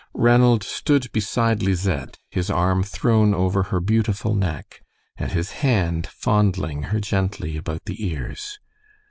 [0.15, 4.81] Ranald stood beside Lisette, his arm thrown over her beautiful neck,
[5.15, 8.57] and his hand fondling her gently about the ears.